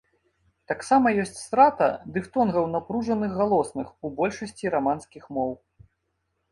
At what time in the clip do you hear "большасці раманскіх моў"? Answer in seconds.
4.23-5.51